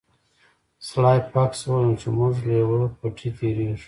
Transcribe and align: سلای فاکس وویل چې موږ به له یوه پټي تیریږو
سلای 0.87 1.19
فاکس 1.31 1.59
وویل 1.67 1.91
چې 2.01 2.07
موږ 2.17 2.33
به 2.43 2.45
له 2.47 2.55
یوه 2.63 2.79
پټي 2.97 3.29
تیریږو 3.37 3.75